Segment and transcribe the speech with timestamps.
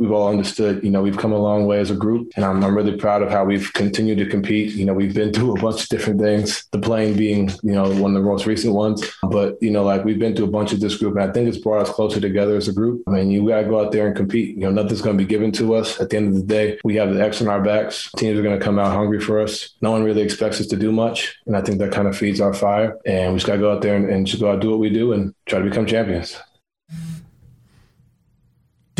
[0.00, 2.32] we've all understood, you know, we've come a long way as a group.
[2.34, 4.72] And I'm, I'm really proud of how we've continued to compete.
[4.72, 7.82] You know, we've been through a bunch of different things, the playing being, you know,
[7.82, 9.04] one of the most recent ones.
[9.22, 11.16] But, you know, like we've been through a bunch of this group.
[11.16, 13.02] And I think it's brought us closer together as a group.
[13.06, 14.56] I mean, you got to go out there and compete.
[14.56, 16.00] You know, nothing's going to be given to us.
[16.00, 18.10] At the end of the day, we have the X on our backs.
[18.16, 19.74] Teams are going to come out hungry for us.
[19.82, 21.38] No one really expects us to do much.
[21.44, 22.96] And I think that kind of feeds our fire.
[23.04, 24.70] And we just got to go out there and, and just go out and do
[24.70, 26.38] what we do and try to become champions.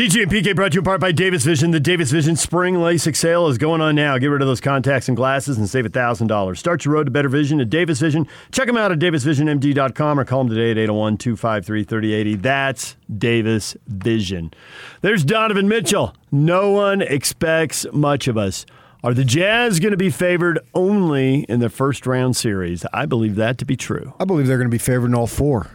[0.00, 1.72] DJ and PK brought to you in part by Davis Vision.
[1.72, 4.16] The Davis Vision Spring LASIK sale is going on now.
[4.16, 6.56] Get rid of those contacts and glasses and save $1,000.
[6.56, 8.26] Start your road to better vision at Davis Vision.
[8.50, 12.34] Check them out at davisvisionmd.com or call them today at 801 253 3080.
[12.36, 14.54] That's Davis Vision.
[15.02, 16.14] There's Donovan Mitchell.
[16.32, 18.64] No one expects much of us.
[19.04, 22.86] Are the Jazz going to be favored only in the first round series?
[22.94, 24.14] I believe that to be true.
[24.18, 25.70] I believe they're going to be favored in all four.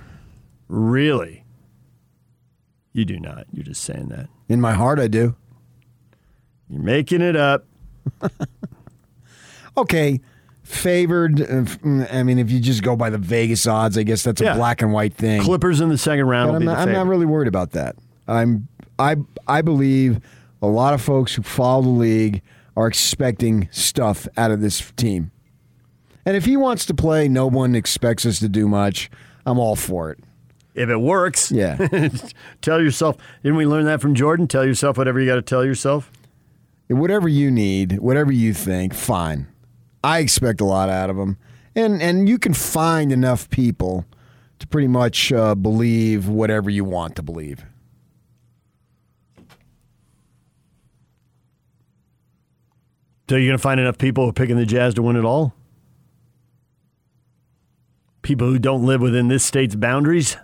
[0.68, 1.45] Really?
[2.96, 3.46] You do not.
[3.52, 4.30] You're just saying that.
[4.48, 5.36] In my heart, I do.
[6.70, 7.66] You're making it up.
[9.78, 10.22] okay,
[10.64, 11.42] favored.
[11.42, 11.66] uh,
[12.10, 14.56] I mean, if you just go by the Vegas odds, I guess that's a Yeah.
[14.56, 15.42] black and white thing.
[15.42, 17.98] Clippers in the second round I'm not, I'm not really worried about that.
[18.30, 20.22] I'm I I believe
[20.62, 22.42] a lot of folks who follow the league
[22.78, 25.32] are expecting stuff out of this team.
[26.26, 29.12] And if he wants to play, no one expects us to do much.
[29.46, 30.20] I'm all for it.
[30.76, 31.78] If it works, Yeah.
[32.62, 33.16] tell yourself.
[33.42, 34.46] Didn't we learn that from Jordan?
[34.48, 36.12] Tell yourself whatever you got to tell yourself.
[36.90, 39.48] whatever you need, whatever you think, fine.
[40.04, 41.38] I expect a lot out of them,
[41.76, 44.06] and and you can find enough people
[44.60, 47.66] to pretty much uh, believe whatever you want to believe.
[53.30, 55.26] So you're going to find enough people who are picking the Jazz to win it
[55.26, 55.54] all?
[58.22, 60.38] People who don't live within this state's boundaries?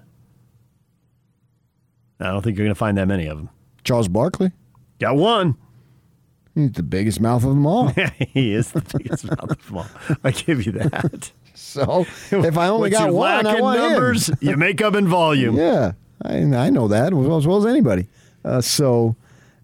[2.22, 3.50] I don't think you're going to find that many of them.
[3.84, 4.52] Charles Barkley,
[5.00, 5.56] Got one.
[6.54, 7.88] he's the biggest mouth of them all.
[8.20, 9.88] he is the biggest mouth of them all.
[10.24, 11.32] I give you that.
[11.54, 13.90] so if I only got you one, I want him.
[13.92, 15.56] numbers, you make up in volume.
[15.56, 15.94] Yeah,
[16.24, 18.08] I, I know that as well, as well as anybody.
[18.46, 19.16] Uh, so,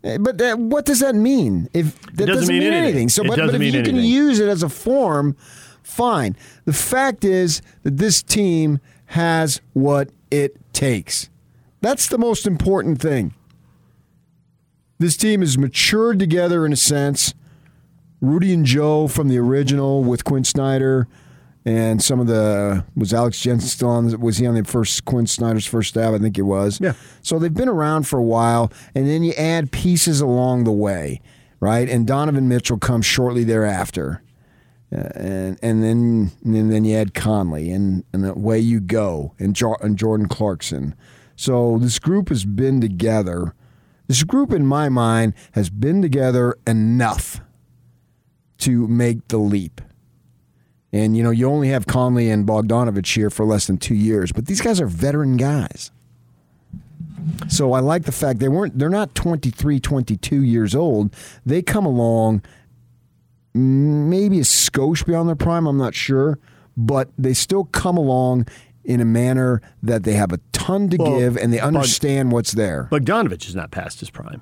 [0.03, 1.69] eh, but that, what does that mean?
[1.73, 3.09] If that doesn't mean anything.
[3.09, 5.35] So, It but, but if mean you can use it as a form,
[5.83, 6.35] fine.
[6.65, 11.29] The fact is that this team has what it takes.
[11.81, 13.33] That's the most important thing.
[14.99, 17.33] This team has matured together in a sense.
[18.19, 21.07] Rudy and Joe from the original with Quin Snyder
[21.67, 25.27] and some of the was Alex Jensen still on was he on the first Quin
[25.27, 26.13] Snyder's first stab?
[26.13, 26.79] I think he was.
[26.81, 26.93] Yeah.
[27.21, 31.21] So they've been around for a while and then you add pieces along the way,
[31.59, 31.89] right?
[31.89, 34.23] And Donovan Mitchell comes shortly thereafter.
[34.91, 39.53] Uh, and and then and then you add Conley and and away you go and,
[39.53, 40.95] jo- and Jordan Clarkson.
[41.37, 43.53] So this group has been together.
[44.07, 47.39] This group, in my mind, has been together enough
[48.59, 49.79] to make the leap.
[50.91, 54.31] And you know, you only have Conley and Bogdanovich here for less than two years,
[54.31, 55.91] but these guys are veteran guys.
[57.49, 61.13] So I like the fact they weren't they're not 23, 22 years old.
[61.45, 62.41] They come along
[63.53, 66.39] maybe a skosh beyond their prime, I'm not sure,
[66.75, 68.47] but they still come along
[68.87, 72.31] in a manner that they have a ton to Well, give and they Bog- understand
[72.31, 72.87] what's there.
[72.91, 74.41] Bogdanovich is not past his prime.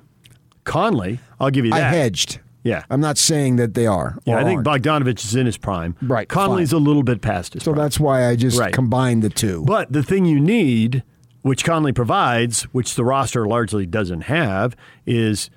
[0.64, 1.82] Conley, I'll give you that.
[1.82, 2.40] I hedged.
[2.64, 2.82] Yeah.
[2.90, 4.18] I'm not saying that they are.
[4.24, 4.82] Yeah, I think aren't.
[4.82, 5.94] Bogdanovich is in his prime.
[6.02, 7.82] Right, Conley's a little bit past his so prime.
[7.84, 8.72] that's why I just Right.
[8.72, 9.62] combined the two.
[9.66, 11.04] But the thing you need,
[11.42, 14.74] which Conley provides, which the roster largely doesn't have,
[15.06, 15.50] is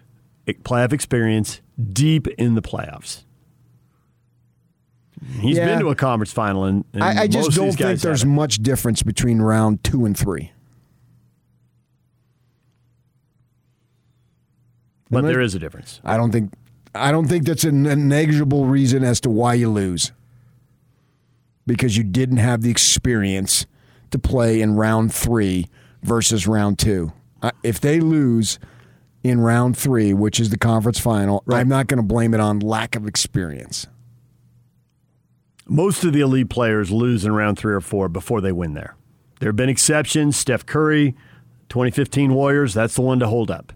[0.64, 1.62] playoff experience
[1.94, 3.24] deep in the playoffs.
[5.40, 5.66] He's Yeah.
[5.66, 9.04] been to a conference final, and, and I, I just don't think there's much difference
[9.04, 10.52] between round two and three.
[15.10, 16.02] But there is a difference.
[16.04, 16.54] I don't think
[16.94, 20.12] I don't think that's a negligible reason as to why you lose.
[21.66, 23.66] Because you didn't have the experience
[24.12, 25.68] to play in round three
[26.02, 27.14] versus round two.
[27.42, 28.58] Uh, If they lose
[29.24, 32.60] in round three, which is the conference final, I'm not going to blame it on
[32.60, 33.86] lack of experience.
[35.70, 38.96] Most of the elite players lose in round three or four before they win there.
[39.40, 40.36] There have been exceptions.
[40.36, 41.12] Steph Curry,
[41.70, 43.72] 2015 Warriors, that's the one to hold up.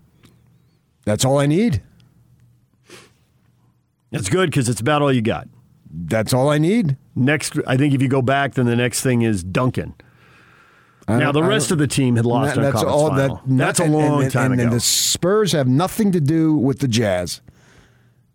[1.06, 1.82] That's all I need.
[4.12, 5.48] That's good because it's about all you got.
[5.90, 6.98] That's all I need.
[7.16, 9.94] Next, I think if you go back, then the next thing is Duncan.
[11.08, 13.14] Now the rest of the team had lost That- that's all.
[13.14, 14.70] That, that's a and- long and, time and, ago.
[14.70, 17.42] And the Spurs have nothing to do with the Jazz.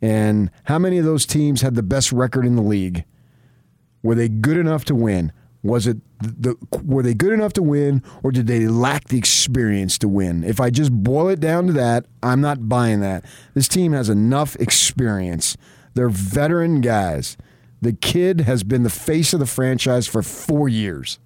[0.02, 3.04] And how many of those teams had the best record in the league?
[4.02, 5.32] Were they good enough to win?
[5.62, 6.54] Was it the,
[6.84, 10.44] were they good enough to win, or did they lack the experience to win?
[10.44, 13.24] If I just boil it down to that, I'm not buying that.
[13.54, 15.56] This team has enough experience.
[15.94, 17.36] They're veteran guys.
[17.80, 21.18] The kid has been the face of the franchise for four years.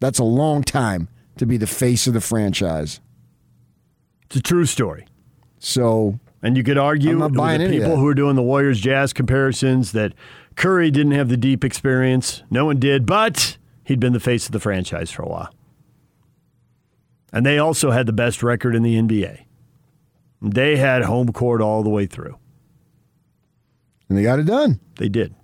[0.00, 3.00] That's a long time to be the face of the franchise.
[4.24, 5.06] It's a true story.
[5.58, 9.92] So, and you could argue with the people who are doing the Warriors Jazz comparisons
[9.92, 10.12] that
[10.56, 12.42] Curry didn't have the deep experience.
[12.50, 15.52] No one did, but he'd been the face of the franchise for a while.
[17.32, 19.44] And they also had the best record in the NBA.
[20.40, 22.36] They had home court all the way through.
[24.08, 24.80] and they got it done.
[24.96, 25.34] They did.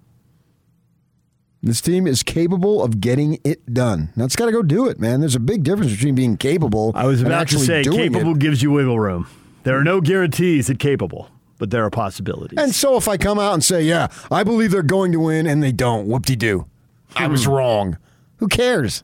[1.62, 4.10] This team is capable of getting it done.
[4.16, 5.20] Now it's got to go do it, man.
[5.20, 6.92] There's a big difference between being capable.
[6.94, 8.38] I was and about to actually say capable It.
[8.38, 9.26] gives you wiggle room.
[9.64, 12.58] There are no guarantees at capable, but there are possibilities.
[12.58, 15.46] And so if I come out and say, "Yeah, I believe they're going to win,"
[15.46, 16.66] and they don't, whoop-de-doo,
[17.16, 17.52] I was hmm.
[17.52, 17.98] wrong.
[18.36, 19.02] Who cares?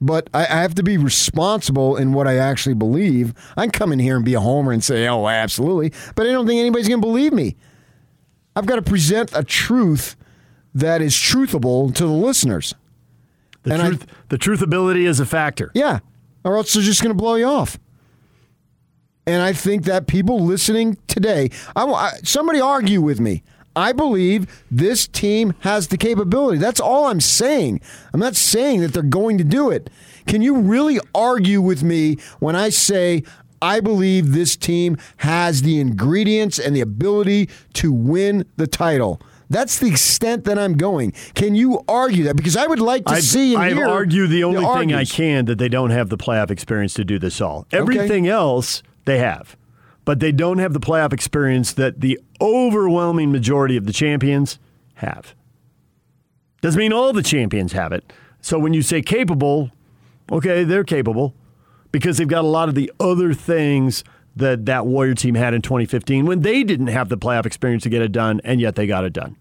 [0.00, 3.34] But I, I have to be responsible in what I actually believe.
[3.56, 6.32] I can come in here and be a homer and say, "Oh, absolutely," but I
[6.32, 7.56] don't think anybody's going to believe me.
[8.54, 10.16] I've got to present a truth
[10.74, 12.74] that is truthable to the listeners.
[13.62, 15.70] the and I- the truthability is a factor.
[15.74, 16.00] Yeah,
[16.44, 17.78] or else they're just going to blow you off.
[19.26, 23.42] And I think that people listening today, I, I, somebody argue with me.
[23.74, 26.58] I believe this team has the capability.
[26.58, 27.80] That's all I'm saying.
[28.12, 29.88] I'm not saying that they're going to do it.
[30.26, 33.22] Can you really argue with me when I say
[33.62, 39.22] I believe this team has the ingredients and the ability to win the title?
[39.48, 41.12] That's the extent that I'm going.
[41.34, 42.36] Can you argue that?
[42.36, 45.04] Because I would like to I've, see and I've hear argued the only thing I
[45.04, 47.66] can that they don't have the playoff experience to do this all.
[47.70, 49.56] Everything else they have,
[50.04, 54.58] but they don't have the playoff experience that the overwhelming majority of the champions
[54.94, 55.34] have.
[56.60, 58.12] Doesn't mean all the champions have it.
[58.40, 59.70] So when you say capable,
[60.30, 61.34] okay, they're capable
[61.90, 64.04] because they've got a lot of the other things
[64.34, 67.88] that that Warrior team had in 2015 when they didn't have the playoff experience to
[67.88, 69.36] get it done, and yet they got it done.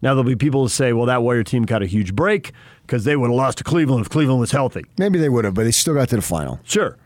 [0.00, 2.52] Now there'll be people who say, "Well, that Warrior team got a huge break
[2.82, 5.54] because they would have lost to Cleveland if Cleveland was healthy." Maybe they would have,
[5.54, 6.60] but they still got to the final.
[6.62, 6.96] Sure.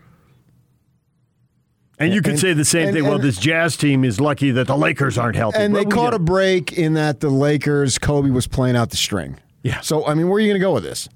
[1.99, 3.05] And you could And- say the same and- thing.
[3.07, 5.59] well, this Jazz team is lucky that the Lakers aren't healthy.
[5.59, 9.37] And they caught a break in that the Lakers, Kobe was playing out the string.
[9.63, 9.81] Yeah.
[9.81, 11.09] So, I mean, where are you going to go with this?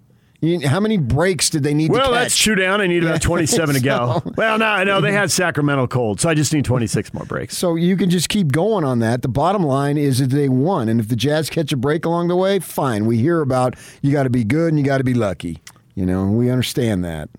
[0.42, 2.10] You, how many breaks did they need Well, to catch?
[2.12, 2.80] Well, that's two down.
[2.82, 4.22] I need about 27 to go.
[4.36, 7.56] Well, no, no, they had Sacramento cold, so I just need 26 more breaks.
[7.56, 9.22] So you can just keep going on that.
[9.22, 10.90] The bottom line is that they won.
[10.90, 13.06] And if the Jazz catch a break along the way, fine.
[13.06, 15.62] We hear about you got to be good and you got to be lucky.
[15.94, 17.30] You know, we understand that.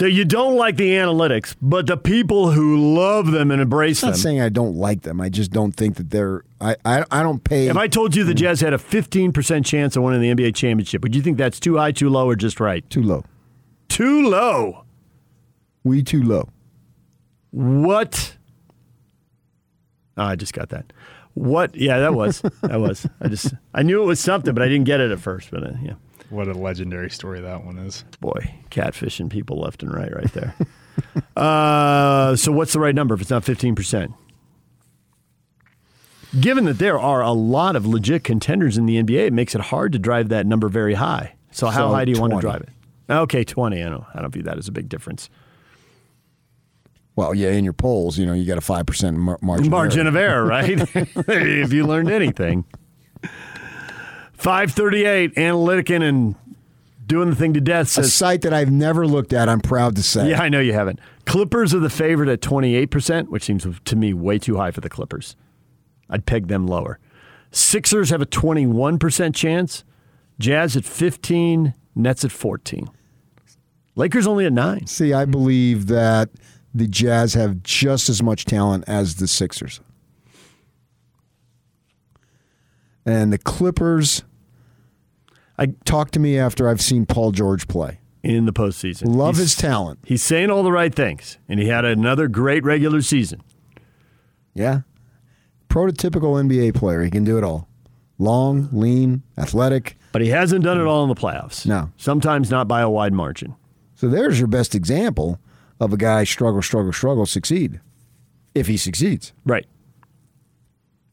[0.00, 4.06] So you don't like the analytics, but the people who love them and embrace I'm
[4.06, 4.10] them.
[4.12, 5.20] not saying I don't like them.
[5.20, 6.42] I just don't think that they're.
[6.58, 7.66] I, I, I don't pay.
[7.66, 11.02] If I told you the Jazz had a 15% chance of winning the NBA championship,
[11.02, 12.88] would you think that's too high, too low, or just right?
[12.88, 13.26] too low.
[13.90, 14.86] Too low.
[15.84, 16.48] We too low.
[17.50, 18.38] What?
[20.16, 20.94] Oh, I just got that.
[21.34, 21.74] What?
[21.74, 22.40] Yeah, that was.
[22.62, 23.06] that was.
[23.20, 25.50] I just I knew it was something, but I didn't get it at first.
[25.50, 25.96] But uh, yeah,
[26.30, 28.04] What a legendary story that one is.
[28.20, 30.54] boy, catfishing people left and right, right there.
[31.36, 34.12] uh, so what's the right number if it's not fifteen percent?
[36.38, 39.60] Given that there are a lot of legit contenders in the NBA, it makes it
[39.60, 41.34] hard to drive that number very high.
[41.50, 42.68] So how So high do you want to drive it?
[43.10, 43.82] Okay, twenty.
[43.82, 44.04] I don't.
[44.14, 45.28] I don't view that as a big difference.
[47.16, 49.66] Well, yeah, in your polls, you know, you got a five percent mar- margin.
[49.66, 50.08] of margin error.
[50.08, 50.70] of error, right?
[51.28, 52.64] if you learned anything.
[54.40, 56.34] 538, Analytican and
[57.06, 59.48] doing the thing to death a site that I've never looked at.
[59.48, 60.30] I'm proud to say.
[60.30, 60.98] yeah, I know you haven't.
[61.26, 64.88] Clippers are the favorite at 28%, which seems to me way too high for the
[64.88, 65.36] Clippers.
[66.08, 66.98] I'd peg them lower.
[67.50, 69.84] Sixers have a 21% chance.
[70.38, 72.88] Jazz at 15, Nets at 14.
[73.96, 74.86] Lakers only at 9.
[74.86, 76.30] See, I believe that
[76.72, 79.80] the Jazz have just as much talent as the Sixers.
[83.04, 84.22] And the Clippers
[85.60, 87.98] I talk to me after I've seen Paul George play.
[88.22, 89.14] in the postseason.
[89.14, 89.98] Love He's- his talent.
[90.04, 93.40] He's saying all the right things, and he had another great regular season.
[94.54, 94.80] Yeah.
[95.70, 97.02] Prototypical NBA player.
[97.02, 97.66] He can do it all.
[98.18, 99.96] Long, lean, athletic.
[100.12, 101.64] But he hasn't done it all in the playoffs.
[101.64, 101.90] No.
[101.96, 103.54] Sometimes not by a wide margin.
[103.94, 105.38] So there's your best example
[105.80, 107.80] of a guy struggle, struggle, struggle, succeed.
[108.54, 109.32] If he succeeds.
[109.46, 109.66] Right.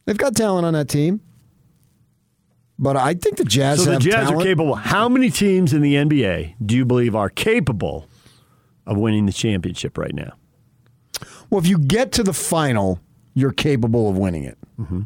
[0.05, 1.21] They've got talent on that team.
[2.79, 4.41] But I think the Jazz So the Jazz talent.
[4.41, 4.75] are capable.
[4.75, 8.07] How many teams in the NBA do you believe are capable
[8.85, 10.33] of winning the championship right now?
[11.49, 12.99] Well, if you get to the final,
[13.33, 14.57] you're capable of winning it.
[14.79, 15.01] Mm-hmm.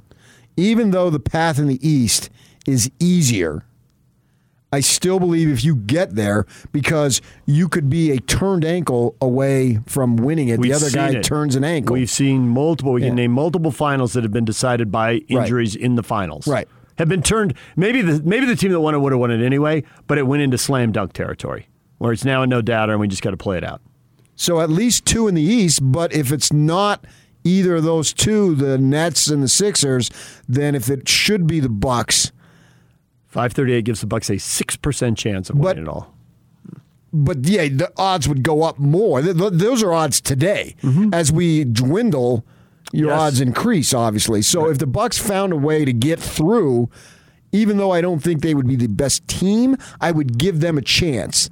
[0.57, 2.29] even though the path in the East
[2.67, 3.63] is easier,
[4.73, 9.79] I still believe if you get there, because you could be a turned ankle away
[9.85, 10.59] from winning it.
[10.59, 11.23] We've the other guy it.
[11.23, 11.93] turns an ankle.
[11.93, 12.91] We've seen multiple.
[12.93, 13.07] We Yeah.
[13.07, 16.47] can name multiple finals that have been decided by injuries in the finals.
[16.47, 16.67] Right.
[17.01, 17.55] Have been turned.
[17.75, 20.27] Maybe the maybe the team that won it would have won it anyway, but it
[20.27, 21.67] went into slam dunk territory,
[21.97, 23.81] where it's now a no doubter, and we just got to play it out.
[24.35, 27.05] So at least two in the East, but if it's not
[27.43, 30.11] either of those two, the Nets and the Sixers,
[30.47, 32.31] then if it should be the Bucks,
[33.27, 36.13] Five thirty eight gives the Bucks a six percent chance of But- winning it all.
[37.11, 39.21] but yeah, the odds would go up more.
[39.23, 40.75] Th- th- those are odds today.
[40.83, 41.13] Mm-hmm.
[41.13, 42.45] As we dwindle,
[42.93, 43.19] your Yes.
[43.19, 44.41] odds increase, obviously.
[44.41, 46.89] So if the Bucks found a way to get through,
[47.51, 50.77] even though I don't think they would be the best team, I would give them
[50.77, 51.49] a chance.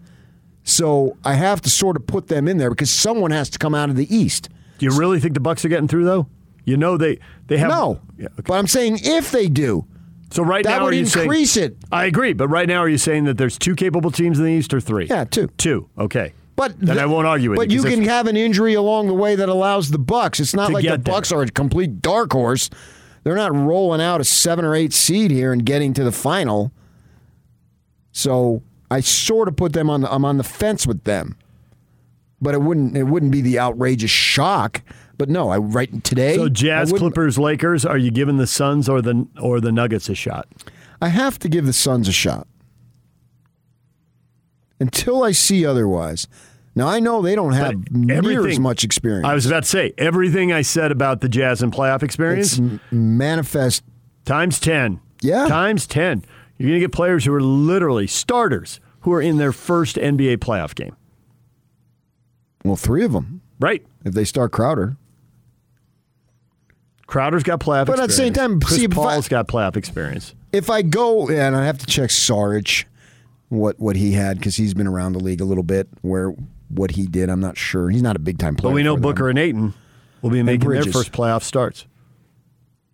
[0.64, 3.74] So I have to sort of put them in there because someone has to come
[3.74, 4.50] out of the East.
[4.78, 6.28] Do you really think the Bucks are getting through though?
[6.66, 8.44] You know they they have No, Yeah, okay.
[8.46, 9.86] but I'm saying if they do,
[10.32, 11.76] So right that now, would are you saying- increase it.
[11.92, 14.52] I agree, but right now, are you saying that there's two capable teams in the
[14.52, 15.08] East or three?
[15.08, 15.50] Yeah, two.
[15.58, 15.88] Two.
[15.98, 16.34] Okay.
[16.60, 17.78] But then the- I won't argue with But you.
[17.78, 20.42] you 'cause can have an injury along the way that allows the Bucks.
[20.42, 21.14] It's not like the get there.
[21.14, 22.70] Bucks are a complete dark horse.
[23.24, 26.74] They're not rolling out a seven or eight seed here and getting to the final.
[28.12, 28.62] So
[28.92, 30.02] I sort of put them on.
[30.02, 31.38] The, I'm on the fence with them,
[32.42, 32.98] but it wouldn't.
[32.98, 34.82] It wouldn't be the outrageous shock.
[35.18, 36.36] But no, I right today.
[36.36, 37.86] So Jazz, Clippers, Lakers.
[37.86, 40.48] Are you giving the Suns or the or the Nuggets a shot?
[41.02, 42.48] I have to give the Suns a shot
[44.80, 46.28] until I see otherwise.
[46.76, 49.26] Now I know they don't have near as much experience.
[49.26, 52.60] I was about to say everything I said about the Jazz and playoff experience it's
[52.60, 53.84] m- manifest.
[54.26, 55.00] times ten.
[55.22, 55.48] Yeah.
[55.48, 56.24] times ten.
[56.58, 60.38] You're going to get players who are literally starters who are in their first NBA
[60.38, 60.96] playoff game.
[62.64, 63.86] Well, three of them Right.
[64.06, 64.98] if they start Crowder.
[67.08, 69.76] Crowder's got playoff But at the same time, Chris see, if I- Paul's got playoff
[69.76, 70.36] experience.
[70.52, 72.88] If I go and I have to check Sarge,
[73.50, 75.88] what what he had because he's been around the league a little bit.
[76.02, 76.34] Where
[76.70, 77.90] what he did, I'm not sure.
[77.90, 78.72] He's not a big time player.
[78.72, 79.10] But we know for them.
[79.12, 79.74] Booker and Ayton
[80.22, 81.86] will be making their first playoff starts.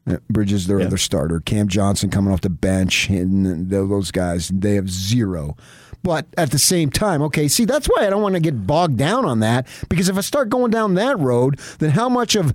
[0.07, 0.85] Yeah, Bridges, their Yeah.
[0.85, 1.39] other starter.
[1.39, 5.55] Cam Johnson coming off the bench, and those guys, they have zero.
[6.03, 8.97] But at the same time, okay, see, that's why I don't want to get bogged
[8.97, 12.53] down on that because if I start going down that road, then how much of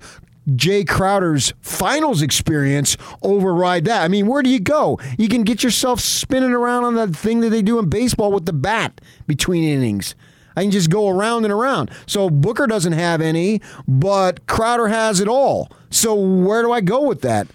[0.49, 4.03] Jae Crowder's finals experience override that?
[4.03, 4.97] I mean, where do you go?
[5.17, 8.45] You can get yourself spinning around on that thing that they do in baseball with
[8.45, 10.15] the bat between innings.
[10.55, 11.91] I can just go around and around.
[12.05, 15.71] So Booker doesn't have any, but Crowder has it all.
[15.89, 17.47] So where do I go with that?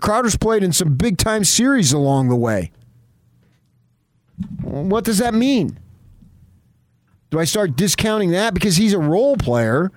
[0.00, 2.72] Crowder's played in some big time series along the way.
[4.62, 5.78] What does that mean?
[7.30, 9.92] Do I start discounting that because he's a role player?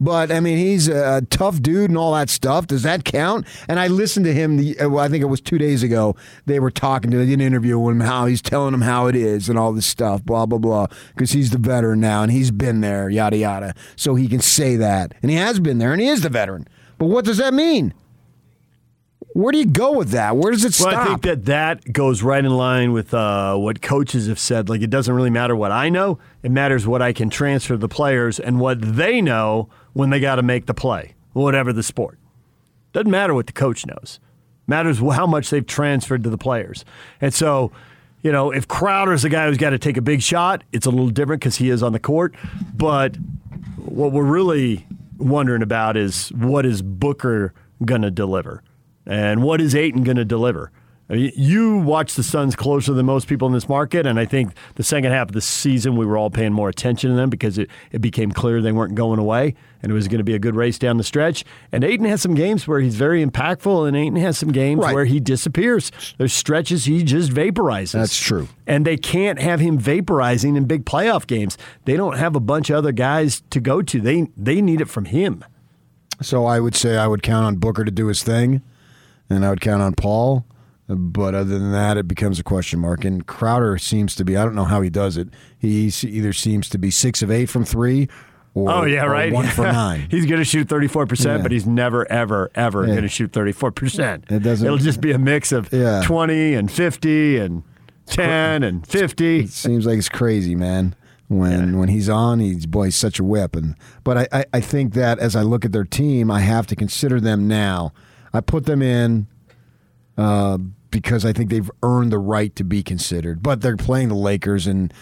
[0.00, 2.66] But I mean, he's a tough dude and all that stuff.
[2.66, 3.46] Does that count?
[3.68, 4.56] And I listened to him.
[4.56, 6.14] The, uh, well, I think it was two days ago.
[6.46, 7.16] They were talking to.
[7.18, 8.00] They did an interview with him.
[8.00, 10.24] How he's telling him how it is and all this stuff.
[10.24, 10.86] Blah blah blah.
[11.14, 13.10] Because he's the veteran now and he's been there.
[13.10, 13.74] Yada yada.
[13.96, 16.68] So he can say that, and he has been there, and he is the veteran.
[16.98, 17.92] But what does that mean?
[19.34, 20.36] Where do you go with that?
[20.36, 21.02] Where does it Well, stop?
[21.02, 24.68] I think that that goes right in line with uh, what coaches have said.
[24.68, 27.78] Like, it doesn't really matter what I know; it matters what I can transfer to
[27.78, 31.82] the players and what they know when they got to make the play, whatever the
[31.82, 32.18] sport.
[32.92, 34.20] Doesn't matter what the coach knows;
[34.66, 36.84] matters how much they've transferred to the players.
[37.20, 37.72] And so,
[38.22, 40.90] you know, if Crowder's the guy who's got to take a big shot, it's a
[40.90, 42.34] little different because he is on the court.
[42.74, 43.16] But
[43.76, 44.86] what we're really
[45.18, 47.52] wondering about is what is Booker
[47.84, 48.62] going to deliver?
[49.06, 50.70] And what is Ayton going to deliver?
[51.10, 54.26] I mean, You watch the Suns closer than most people in this market, and I
[54.26, 57.30] think the second half of the season we were all paying more attention to them
[57.30, 60.34] because it, it became clear they weren't going away, and it was going to be
[60.34, 61.46] a good race down the stretch.
[61.72, 64.94] And Ayton has some games where he's very impactful, and Ayton has some games Right.
[64.94, 65.90] where he disappears.
[66.18, 67.92] There's stretches he just vaporizes.
[67.92, 68.48] That's true.
[68.66, 71.56] And they can't have him vaporizing in big playoff games.
[71.86, 73.98] They don't have a bunch of other guys to go to.
[74.00, 75.42] They they need it from him.
[76.20, 78.60] So I would say I would count on Booker to do his thing,
[79.30, 80.44] and I would count on Paul.
[80.88, 83.04] But other than that, it becomes a question mark.
[83.04, 85.28] And Crowder seems to be, I don't know how he does it.
[85.58, 88.08] He either seems to be six of eight from three
[88.54, 89.30] or, Oh yeah, right.
[89.30, 90.08] one for nine.
[90.10, 91.42] he's going to shoot thirty four percent, Yeah.
[91.42, 92.92] but he's never, ever, ever Yeah.
[92.92, 94.24] going to shoot thirty four percent.
[94.30, 96.00] It doesn't- It'll just be a mix of Yeah.
[96.04, 97.62] twenty and fifty and
[98.06, 99.40] ten and fifty.
[99.40, 100.94] It Seems like it's crazy, man.
[101.28, 103.76] When when he's on, he's boy, he's such a weapon.
[104.02, 106.74] But I, I, I think that as I look at their team, I have to
[106.74, 107.92] consider them now.
[108.32, 109.26] I put them in
[110.16, 110.56] uh,
[110.90, 113.42] because I think they've earned the right to be considered.
[113.42, 114.92] But they're playing the Lakers, and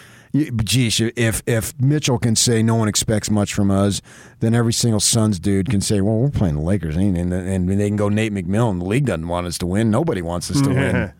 [0.63, 4.01] geez, if if Mitchell can say no one expects much from us,
[4.39, 7.69] then every single Suns dude can say, "Well, we're playing the Lakers," and and, and
[7.69, 8.79] they can go Nate McMillan.
[8.79, 9.89] The league doesn't want us to win.
[9.89, 11.13] Nobody wants us to win.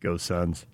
[0.00, 0.64] Go Suns.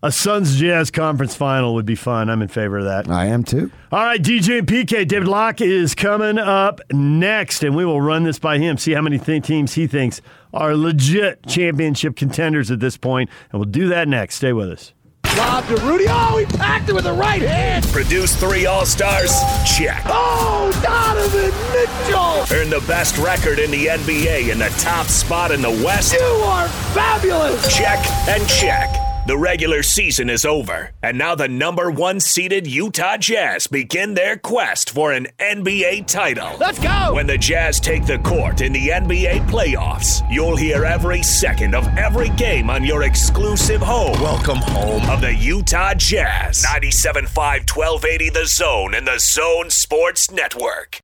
[0.00, 2.30] A Suns Jazz conference final would be fun.
[2.30, 3.08] I'm in favor of that.
[3.10, 3.72] I am too.
[3.90, 8.22] All right, DJ and PK, David Locke is coming up next, and we will run
[8.22, 10.20] this by him, see how many th- teams he thinks
[10.54, 14.36] are legit championship contenders at this point, and we'll do that next.
[14.36, 14.92] Stay with us.
[15.36, 16.06] Lob to Rudy.
[16.08, 17.84] Oh, he packed it with the right hand.
[17.88, 19.32] Produce three All Stars?
[19.76, 20.02] Check.
[20.06, 22.56] Oh, Donovan Mitchell.
[22.56, 26.12] Earn the best record in the NBA and the top spot in the West?
[26.12, 27.76] You are fabulous.
[27.76, 28.88] Check and check.
[29.28, 34.38] The regular season is over, and now the number one seeded Utah Jazz begin their
[34.38, 36.56] quest for an NBA title.
[36.58, 37.12] Let's go.
[37.12, 41.86] When the Jazz take the court in the NBA playoffs, you'll hear every second of
[41.98, 44.18] every game on your exclusive home.
[44.22, 46.64] Welcome home of the Utah Jazz.
[46.64, 51.02] 97.5 1280 The Zone and the Zone Sports Network.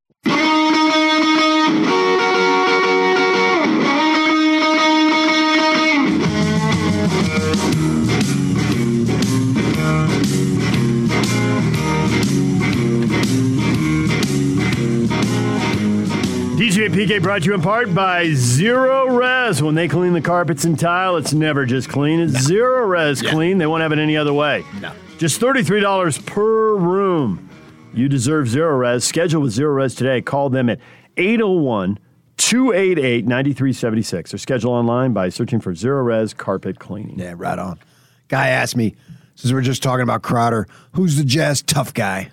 [16.74, 19.62] DJ and PK brought to you in part by Zerorez.
[19.62, 22.18] When they clean the carpets and tile, it's never just clean.
[22.18, 23.58] It's Zerorez clean.
[23.58, 24.64] They won't have it any other way.
[24.80, 24.92] No.
[25.16, 27.48] Just $33 per room.
[27.92, 29.04] You deserve Zerorez.
[29.04, 30.20] Schedule with Zerorez today.
[30.20, 30.80] Call them at
[31.16, 32.00] 801
[32.38, 37.20] 288 9376 or schedule online by searching for Zerorez Carpet Cleaning.
[37.20, 37.78] Yeah, right on.
[38.26, 38.96] Guy asked me,
[39.36, 42.32] since we're just talking about Crowder, who's the Jazz tough guy?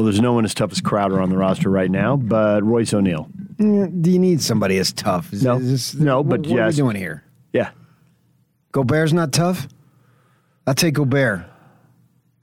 [0.00, 2.94] Well, there's no one as tough as Crowder on the roster right now, but Royce
[2.94, 3.28] O'Neal.
[3.58, 5.30] Mm, Do you need somebody as tough?
[5.30, 5.58] Is- No.
[5.58, 7.22] is this- No, but what, what are we doing here?
[7.52, 7.68] Yeah.
[8.72, 9.68] Gobert's not tough?
[10.66, 11.40] I'll take Gobert.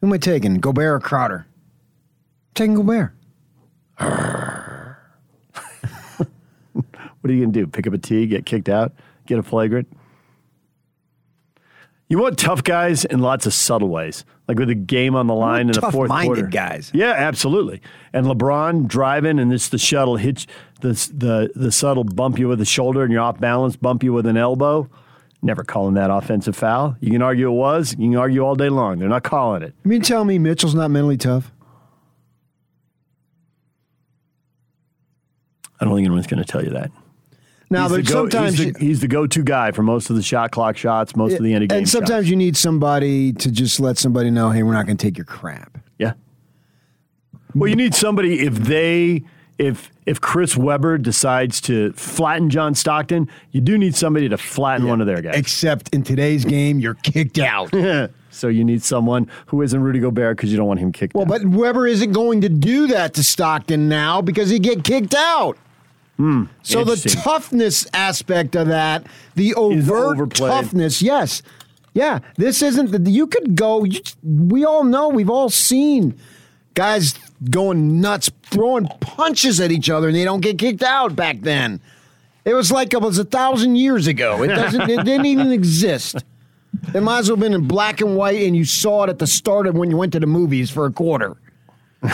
[0.02, 0.60] Who am I taking?
[0.60, 1.48] Gobert or Crowder?
[2.54, 3.12] taking Gobert.
[7.22, 7.66] What are you going to do?
[7.68, 8.94] Pick up a tee, get kicked out,
[9.26, 9.88] get a flagrant?
[12.08, 15.36] You want tough guys in lots of subtle ways, like with the game on the
[15.36, 16.48] line in the fourth tough-minded quarter.
[16.48, 16.92] guys.
[16.94, 17.82] Yeah, absolutely.
[18.14, 20.48] And LeBron driving, and this the shuttle hits
[20.82, 24.14] the the the subtle bump you with the shoulder, and you're off balance, bump you
[24.14, 24.90] with an elbow.
[25.42, 26.98] Never calling that offensive foul.
[27.00, 27.92] You can argue it was.
[28.00, 28.98] You can argue all day long.
[28.98, 29.74] They're not calling it.
[29.84, 31.52] You mean tell me Mitchell's not mentally tough?
[35.80, 36.92] I don't think anyone's going to tell you that.
[37.70, 40.16] Now, he's but the go- sometimes he's the, he's the go-to guy for most of
[40.16, 42.30] the shot clock shots, most of the end of game and sometimes shots.
[42.30, 45.26] you need somebody to just let somebody know, hey, we're not going to take your
[45.26, 45.78] crap.
[45.98, 46.14] Yeah.
[47.54, 49.24] Well, you need somebody if they
[49.58, 54.88] if if Chris Webber decides to flatten John Stockton, you do need somebody to flatten
[54.88, 55.36] one of their guys.
[55.36, 57.74] Except in today's game, you're kicked out.
[58.30, 61.24] so you need someone who isn't Rudy Gobert because you don't want him kicked well,
[61.24, 61.30] out.
[61.30, 65.58] but Webber isn't going to do that to Stockton now because he get kicked out.
[66.18, 66.46] Hmm.
[66.64, 71.44] so the toughness aspect of that, the overt toughness, yes,
[71.98, 72.20] yeah.
[72.36, 73.10] This isn't the.
[73.10, 73.84] You could go.
[73.84, 75.10] You, we all know.
[75.10, 76.16] We've all seen
[76.76, 77.16] guys
[77.50, 81.16] going nuts, throwing punches at each other, and they don't get kicked out.
[81.16, 81.82] Back then,
[82.46, 84.44] it was like it was a thousand years ago.
[84.44, 84.82] It doesn't.
[84.82, 86.24] it didn't even exist.
[86.94, 89.18] It might as well have been in black and white, and you saw it at
[89.18, 91.36] the start of when you went to the movies for a quarter.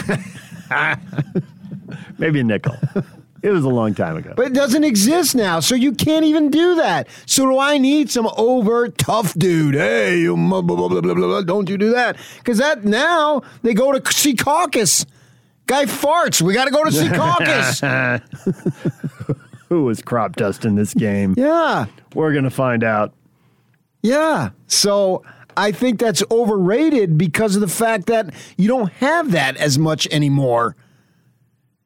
[2.17, 2.75] Maybe a nickel.
[3.43, 4.33] it was a long time ago.
[4.35, 7.07] But it doesn't exist now, so you can't even do that.
[7.27, 9.75] So do I need some overt tough dude?
[9.75, 12.17] Hey, you blah, blah, blah, blah, blah, blah, don't you do that?
[12.37, 15.05] Because that now they go to Secaucus.
[15.65, 16.41] Guy farts.
[16.41, 17.79] We got to go to Secaucus.
[19.69, 21.33] Who was crop dust in this game?
[21.37, 23.13] yeah, We're gonna find out.
[24.01, 24.49] yeah.
[24.67, 25.23] So
[25.55, 30.07] I think that's overrated because of the fact that you don't have that as much
[30.11, 30.75] anymore.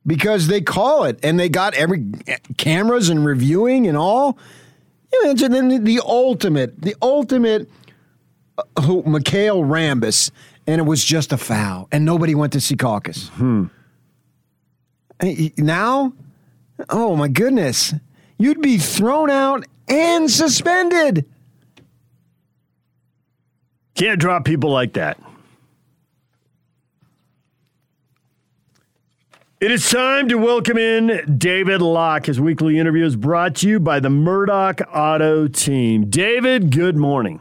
[0.08, 2.06] Because they call it, and they got every
[2.58, 4.38] cameras and reviewing and all.
[5.12, 7.70] You mentioned then the ultimate, the ultimate
[8.58, 10.32] uh, who McHale Rambis,
[10.66, 13.30] and it was just a foul, and nobody went to Secaucus.
[15.20, 16.14] Hey, Now,
[16.90, 17.94] oh my goodness,
[18.38, 21.26] you'd be thrown out and suspended.
[23.96, 25.20] Can't drop people like that.
[29.60, 32.28] It is time to welcome in David Locke.
[32.28, 36.12] His weekly interview is brought to you by the Murdock Auto Team.
[36.12, 37.40] David, good morning.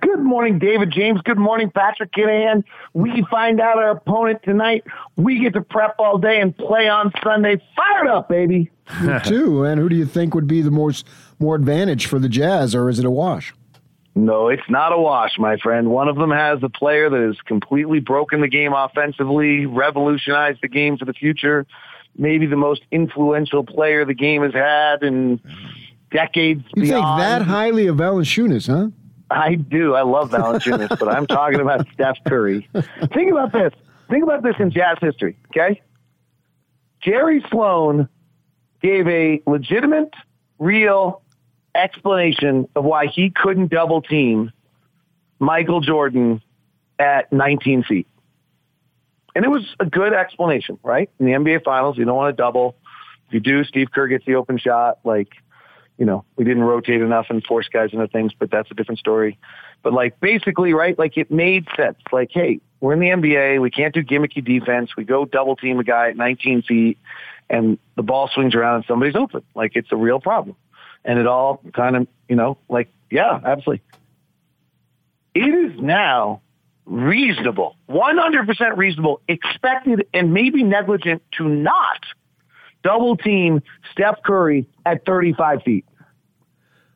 [0.00, 1.20] Good morning, David James.
[1.22, 2.64] Good morning, Patrick Kinahan.
[2.94, 4.82] We find out our opponent tonight.
[5.14, 7.62] We get to prep all day and play on Sunday.
[7.76, 8.68] Fired up, baby.
[9.00, 11.06] Me Too, and who do you think would be the most
[11.38, 13.54] more advantage for the Jazz, or is it a wash?
[14.14, 15.88] No, it's not a wash, my friend.
[15.90, 20.68] One of them has a player that has completely broken the game offensively, revolutionized the
[20.68, 21.66] game for the future.
[22.16, 25.40] Maybe the most influential player the game has had in
[26.10, 26.62] decades.
[26.74, 27.20] You beyond.
[27.20, 28.90] think that highly of Valanciunas, huh?
[29.30, 29.94] I do.
[29.94, 32.68] I love Valanciunas, but I'm talking about Steph Curry.
[33.14, 33.72] Think about this.
[34.10, 35.80] Think about this in Jazz history, okay?
[37.02, 38.10] Jerry Sloan
[38.82, 40.12] gave a legitimate,
[40.58, 41.21] real
[41.74, 44.52] explanation of why he couldn't double team
[45.38, 46.42] Michael Jordan
[46.98, 48.06] at 19 feet.
[49.34, 51.10] And it was a good explanation, right?
[51.18, 52.76] In the NBA Finals, you don't want to double.
[53.28, 54.98] If you do, Steve Kerr gets the open shot.
[55.04, 55.28] Like,
[55.98, 58.98] you know, we didn't rotate enough and force guys into things, but that's a different
[58.98, 59.38] story.
[59.82, 60.98] But like, basically, right?
[60.98, 61.98] Like, it made sense.
[62.12, 63.60] Like, hey, we're in the NBA.
[63.60, 64.90] We can't do gimmicky defense.
[64.96, 66.98] We go double team a guy at 19 feet,
[67.48, 69.42] and the ball swings around and somebody's open.
[69.54, 70.56] Like, it's a real problem.
[71.04, 73.82] And it all kind of, you know, like, yeah, absolutely.
[75.34, 76.42] It is now
[76.84, 82.04] reasonable, 100% reasonable, expected, and maybe negligent to not
[82.82, 83.62] double team
[83.92, 85.84] Steph Curry at 35 feet.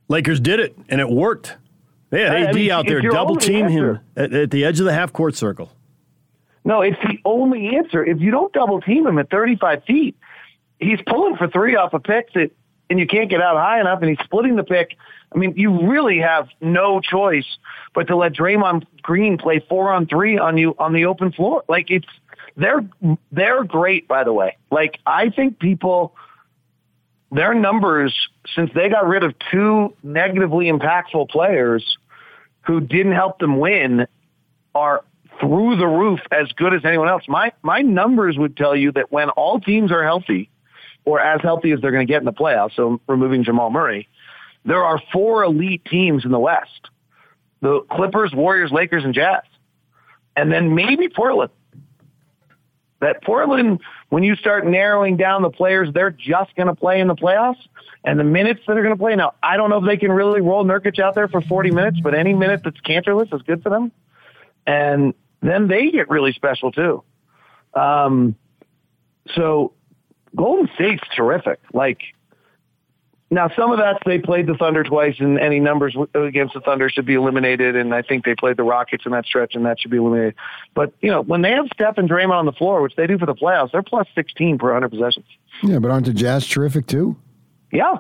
[0.08, 1.56] Lakers did it, and it worked.
[2.10, 4.86] They had I AD mean, out there double team him at, at the edge of
[4.86, 5.72] the half court circle.
[6.64, 8.04] No, it's the only answer.
[8.04, 10.16] If you don't double team him at 35 feet,
[10.78, 12.50] he's pulling for three off a pick that,
[12.88, 14.96] and you can't get out high enough, and he's splitting the pick.
[15.35, 17.46] I mean, you really have no choice
[17.94, 21.64] but to let Draymond Green play four on three on you on the open floor.
[21.68, 22.07] Like it's
[22.57, 22.88] they're
[23.33, 24.57] they're great, by the way.
[24.70, 26.14] Like I think people
[27.33, 28.14] their numbers
[28.55, 31.99] since they got rid of two negatively impactful players
[32.61, 34.07] who didn't help them win
[34.75, 35.05] are
[35.40, 37.25] through the roof as good as anyone else.
[37.29, 40.51] My my numbers would tell you that when all teams are healthy
[41.06, 44.08] or as healthy as they're going to get in the playoffs, so removing Jamal Murray,
[44.66, 46.90] there are four elite teams in the West.
[47.62, 49.42] The Clippers, Warriors, Lakers, and Jazz.
[50.36, 51.52] And then maybe Portland.
[53.00, 57.08] That Portland, when you start narrowing down the players, they're just going to play in
[57.08, 57.60] the playoffs.
[58.04, 60.10] And the minutes that they're going to play now, I don't know if they can
[60.10, 63.62] really roll Nurkic out there for 40 minutes, but any minute that's Kanterless is good
[63.62, 63.92] for them.
[64.66, 67.04] And then they get really special too.
[67.74, 68.34] Um,
[69.34, 69.72] so
[70.37, 71.59] Golden State's terrific.
[71.72, 72.01] Like,
[73.29, 76.88] now, some of that's they played the Thunder twice, and any numbers against the Thunder
[76.88, 77.75] should be eliminated.
[77.75, 80.37] And I think they played the Rockets in that stretch, and that should be eliminated.
[80.75, 83.18] But you know, when they have Steph and Draymond on the floor, which they do
[83.18, 85.27] for the playoffs, they're plus 16 per 100 possessions.
[85.64, 87.16] Yeah, but aren't the Jazz terrific too?
[87.72, 87.96] Yeah,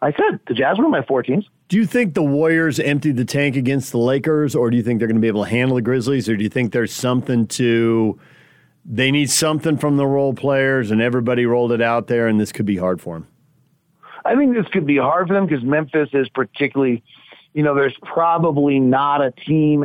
[0.00, 1.48] I said the Jazz were my four teams.
[1.68, 5.00] Do you think the Warriors emptied the tank against the Lakers, or do you think
[5.00, 7.48] they're going to be able to handle the Grizzlies, or do you think there's something
[7.48, 8.16] to
[8.84, 12.52] they need something from the role players and everybody rolled it out there, and this
[12.52, 13.28] could be hard for them?
[14.24, 17.02] I think this could be hard for them because Memphis is particularly,
[17.52, 19.84] you know, there's probably not a team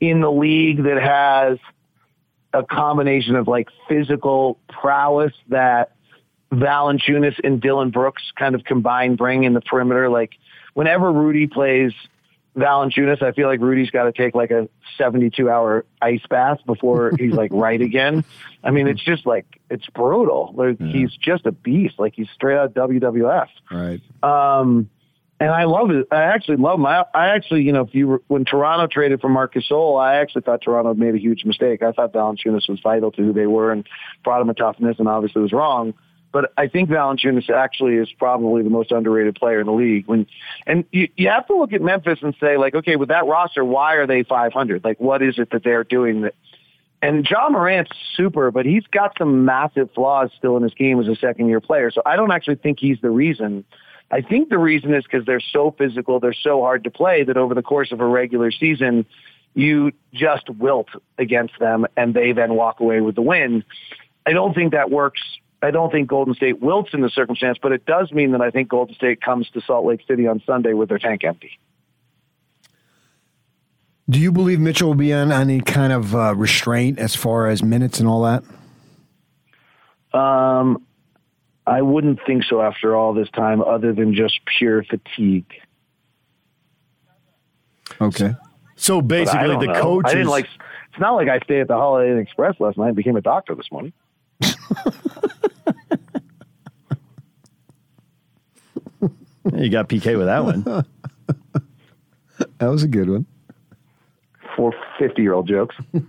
[0.00, 1.58] in the league that has
[2.52, 5.92] a combination of like physical prowess that
[6.52, 10.08] Valanciunas and Dillon Brooks kind of combined bring in the perimeter.
[10.08, 10.32] Like
[10.74, 11.92] whenever Rudy plays
[12.56, 17.12] Valanciunas, I feel like Rudy's got to take like a 72 hour ice bath before
[17.18, 18.24] he's like right again.
[18.64, 20.52] I mean, it's just like, it's brutal.
[20.56, 21.98] Like, He's just a beast.
[21.98, 23.48] Like he's straight out WWF.
[23.70, 24.00] Right.
[24.22, 24.88] Um,
[25.38, 26.06] and I love it.
[26.10, 26.86] I actually love him.
[26.86, 30.16] I, I actually, you know, if you were, when Toronto traded for Marc Gasol, I
[30.16, 31.82] actually thought Toronto made a huge mistake.
[31.82, 33.86] I thought Valanciunas was vital to who they were and
[34.24, 35.92] brought him a toughness, and obviously was wrong.
[36.36, 40.06] But I think Valanciunas actually is probably the most underrated player in the league.
[40.06, 40.26] When
[40.66, 43.64] and you, you have to look at Memphis and say, like, okay, with that roster,
[43.64, 44.84] why are they 500?
[44.84, 46.34] Like, what is it that they're doing that?
[47.00, 51.08] And Ja Morant's super, but he's got some massive flaws still in his game as
[51.08, 51.90] a second year player.
[51.90, 53.64] So I don't actually think he's the reason.
[54.10, 57.38] I think the reason is because they're so physical, they're so hard to play that
[57.38, 59.06] over the course of a regular season,
[59.54, 63.64] you just wilt against them and they then walk away with the win.
[64.26, 65.22] I don't think that works.
[65.66, 68.52] I don't think Golden State wilts in the circumstance, but it does mean that I
[68.52, 71.58] think Golden State comes to Salt Lake City on Sunday with their tank empty.
[74.08, 77.64] Do you believe Mitchell will be on any kind of uh, restraint as far as
[77.64, 78.44] minutes and all that?
[80.16, 80.86] Um,
[81.66, 85.52] I wouldn't think so after all this time, other than just pure fatigue.
[88.00, 88.36] Okay.
[88.76, 89.82] So basically, the know.
[89.82, 90.12] coaches.
[90.12, 90.44] I didn't like.
[90.44, 93.20] It's not like I stayed at the Holiday Inn Express last night and became a
[93.20, 93.92] doctor this morning.
[99.54, 100.84] you got PK with that one.
[102.58, 103.24] That was a good one.
[104.56, 105.74] For fifty-year-old jokes.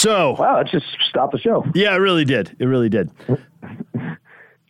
[0.00, 1.62] So wow, let's just stopped the show.
[1.74, 2.56] Yeah, it really did.
[2.58, 3.10] It really did.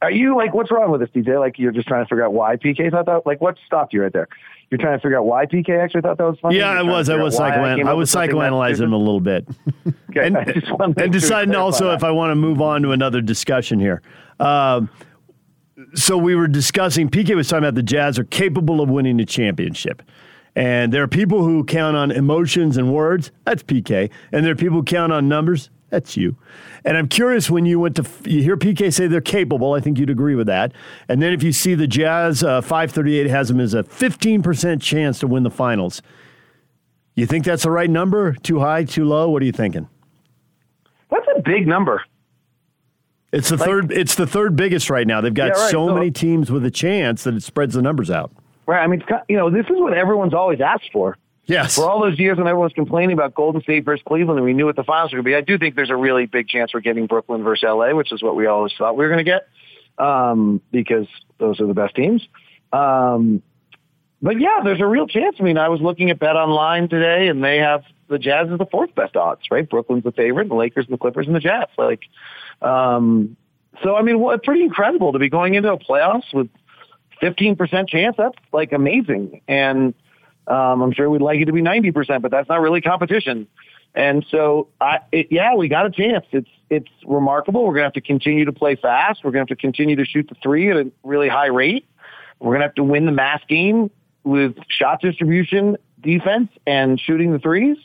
[0.02, 1.38] are you like what's wrong with this, DJ?
[1.38, 3.24] Like you're just trying to figure out why PK thought that?
[3.26, 4.26] Like what stopped you right there?
[4.70, 6.58] You're trying to figure out why PK actually thought that was funny.
[6.58, 7.08] Yeah, I was.
[7.08, 9.48] I was psychoan- came I was with something that psychoanalyzing him a little bit,
[10.10, 12.04] Okay, and, I just wanted to and deciding also if.
[12.04, 14.00] I want to move on to another discussion here.
[14.38, 14.88] Um,
[15.94, 17.08] so we were discussing.
[17.08, 20.02] PK was talking about the Jazz are capable of winning the championship.
[20.56, 23.30] And there are people who count on emotions and words.
[23.44, 24.10] That's PK.
[24.32, 25.70] And there are people who count on numbers.
[25.90, 26.36] That's you.
[26.84, 29.74] And I'm curious when you went to, you hear PK say they're capable.
[29.74, 30.72] I think you'd agree with that.
[31.08, 35.18] And then if you see the Jazz, uh, 538 has them as a 15% chance
[35.18, 36.00] to win the finals.
[37.16, 38.32] You think that's the right number?
[38.34, 39.28] Too high, too low?
[39.30, 39.88] What are you thinking?
[41.10, 42.02] That's a big number.
[43.32, 43.92] It's the third.
[43.92, 45.20] It's the third biggest right now.
[45.20, 45.70] They've got Yeah, right.
[45.70, 48.30] so So- many teams with a chance that it spreads the numbers out.
[48.66, 48.82] Right.
[48.82, 51.16] I mean, you know, this is what everyone's always asked for.
[51.50, 51.74] Yes.
[51.74, 54.66] For all those years when everyone's complaining about Golden State versus Cleveland and we knew
[54.66, 56.72] what the finals were going to be, I do think there's a really big chance
[56.72, 59.30] we're getting Brooklyn versus LA, which is what we always thought we were going to
[59.30, 59.48] get
[59.98, 61.08] um, because
[61.38, 62.26] those are the best teams.
[62.72, 63.42] Um,
[64.22, 65.36] but yeah, there's a real chance.
[65.40, 68.58] I mean, I was looking at Bet Online today, and they have the Jazz as
[68.58, 69.68] the fourth best odds, right?
[69.68, 71.66] Brooklyn's the favorite, the Lakers and the Clippers and the Jazz.
[71.76, 72.02] Like,
[72.62, 73.36] um,
[73.82, 76.48] so I mean, pretty incredible to be going into a playoffs with
[77.20, 78.14] 15% chance.
[78.16, 79.40] That's like amazing.
[79.48, 79.94] And
[80.50, 83.46] um, I'm sure we'd like it to be 90%, but that's not really competition.
[83.94, 86.24] And so, I, it, yeah, we got a chance.
[86.32, 87.64] It's it's remarkable.
[87.66, 89.24] We're gonna have to continue to play fast.
[89.24, 91.86] We're gonna have to continue to shoot the three at a really high rate.
[92.38, 93.90] We're gonna have to win the mass game
[94.22, 97.78] with shot distribution, defense, and shooting the threes.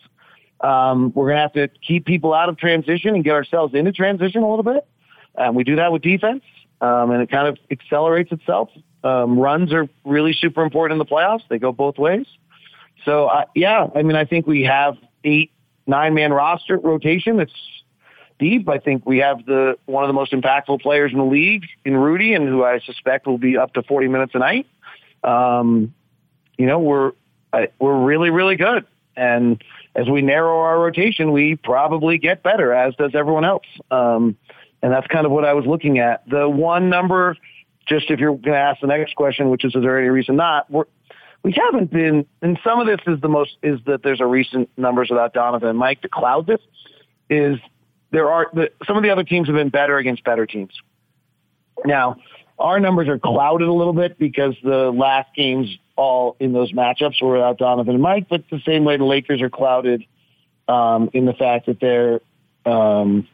[0.62, 4.44] Um, we're gonna have to keep people out of transition and get ourselves into transition
[4.44, 4.88] a little bit.
[5.36, 6.44] And we do that with defense,
[6.82, 8.70] um, and it kind of accelerates itself.
[9.04, 11.42] Um, runs are really super important in the playoffs.
[11.50, 12.28] They go both ways.
[13.06, 15.52] So uh, yeah, I mean, I think we have eight,
[15.88, 17.54] nine man roster rotation that's
[18.40, 18.68] deep.
[18.68, 21.96] I think we have the one of the most impactful players in the league in
[21.96, 24.68] Rudy, and who I suspect will be up to forty minutes a night.
[25.24, 25.94] Um,
[26.58, 27.12] you know, we're
[27.54, 29.64] I, we're really really good, and
[29.96, 33.66] as we narrow our rotation, we probably get better, as does everyone else.
[33.90, 34.36] Um,
[34.82, 36.28] and that's kind of what I was looking at.
[36.30, 37.38] The one number,
[37.88, 40.36] just if you're going to ask the next question, which is is there any reason
[40.36, 40.70] not?
[40.70, 40.86] We're,
[41.46, 44.68] we haven't been, and some of this is the most is that there's a recent
[44.78, 46.60] numbers without Donovan and Mike to cloud this.
[47.30, 47.60] Is
[48.10, 50.72] there are the, some of the other teams have been better against better teams.
[51.86, 52.16] Now,
[52.58, 57.22] our numbers are clouded a little bit because the last games all in those matchups
[57.22, 60.04] were without Donovan and Mike, but the same way the Lakers are clouded
[60.68, 62.22] um, in the fact that their
[62.66, 63.28] um,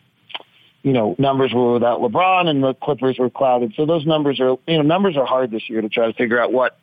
[0.83, 3.71] you know numbers were without LeBron and the Clippers were clouded.
[3.77, 6.37] So those numbers are you know numbers are hard this year to try to figure
[6.37, 6.77] out what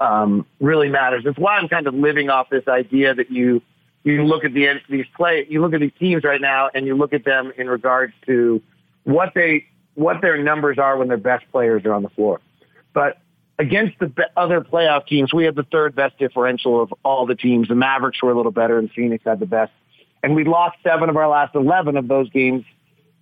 [0.00, 1.24] um, really matters.
[1.24, 3.62] That's why I'm kind of living off this idea that you
[4.02, 6.96] you look at the these play you look at these teams right now and you
[6.96, 8.62] look at them in regards to
[9.04, 12.40] what they what their numbers are when their best players are on the floor.
[12.94, 13.18] But
[13.58, 17.68] against the other playoff teams, we had the third best differential of all the teams.
[17.68, 19.72] The Mavericks were a little better, and Phoenix had the best.
[20.22, 22.64] And we lost seven of our last eleven of those games,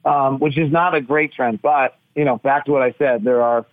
[0.04, 1.60] um, which is not a great trend.
[1.60, 3.66] But you know, back to what I said, there are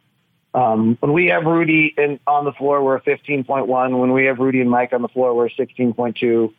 [0.56, 4.00] um, when we have Rudy in, on the floor, we're a 15.1.
[4.00, 6.54] When we have Rudy and Mike on the floor, we're a 16.2.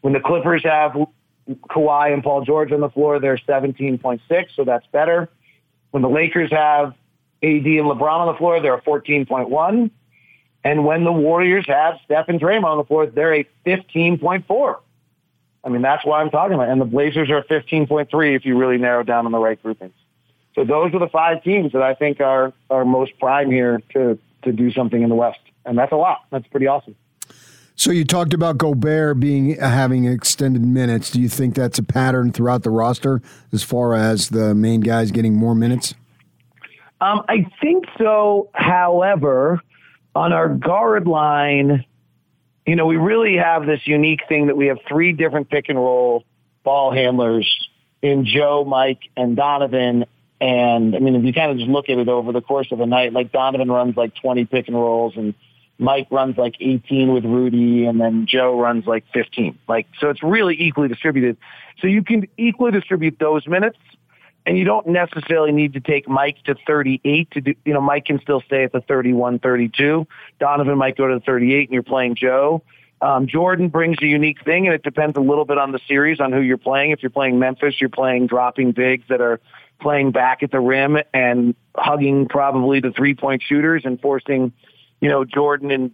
[0.00, 0.96] When the Clippers have
[1.70, 4.20] Kawhi and Paul George on the floor, they're 17.6,
[4.56, 5.28] so that's better.
[5.92, 6.88] When the Lakers have
[7.40, 9.90] AD and LeBron on the floor, they're a 14.1.
[10.64, 14.76] And when the Warriors have Steph and Draymond on the floor, they're a 15.4.
[15.62, 16.68] I mean, that's why I'm talking about.
[16.68, 19.94] And the Blazers are 15.3 if you really narrow down on the right groupings.
[20.56, 24.18] So those are the five teams that I think are are most prime here to
[24.42, 26.22] to do something in the West, and that's a lot.
[26.30, 26.96] That's pretty awesome.
[27.78, 31.10] So you talked about Gobert being having extended minutes.
[31.10, 33.20] Do you think that's a pattern throughout the roster
[33.52, 35.94] as far as the main guys getting more minutes?
[37.02, 38.48] Um, I think so.
[38.54, 39.60] However,
[40.14, 41.84] on our guard line,
[42.64, 45.76] you know, we really have this unique thing that we have three different pick and
[45.76, 46.24] roll
[46.64, 47.68] ball handlers
[48.00, 50.06] in Joe, Mike, and Donovan.
[50.40, 52.80] And I mean, if you kind of just look at it over the course of
[52.80, 55.34] a night, like Donovan runs like 20 pick and rolls and
[55.78, 59.58] Mike runs like 18 with Rudy and then Joe runs like 15.
[59.68, 61.36] Like, so it's really equally distributed.
[61.80, 63.78] So you can equally distribute those minutes
[64.46, 68.04] and you don't necessarily need to take Mike to 38 to do, you know, Mike
[68.04, 70.06] can still stay at the 31, 32.
[70.38, 72.62] Donovan might go to the 38 and you're playing Joe.
[73.00, 76.18] Um, Jordan brings a unique thing and it depends a little bit on the series
[76.18, 76.92] on who you're playing.
[76.92, 79.40] If you're playing Memphis, you're playing dropping bigs that are
[79.80, 84.52] playing back at the rim and hugging probably the three point shooters and forcing,
[85.00, 85.90] you know, Jordan and,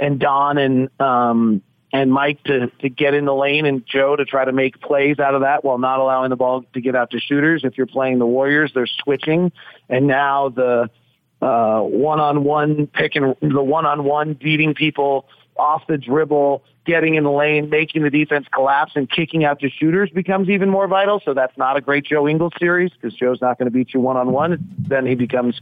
[0.00, 4.24] and Don and, um, and Mike to, to get in the lane and Joe to
[4.24, 7.12] try to make plays out of that while not allowing the ball to get out
[7.12, 7.62] to shooters.
[7.62, 9.52] If you're playing the Warriors, they're switching.
[9.88, 10.90] And now the
[11.40, 17.70] uh, one-on-one pick and the one-on-one beating people off the dribble, getting in the lane,
[17.70, 21.20] making the defense collapse and kicking out to shooters becomes even more vital.
[21.24, 24.00] So that's not a great Joe Ingles series because Joe's not going to beat you
[24.00, 24.74] one-on-one.
[24.78, 25.60] Then he becomes,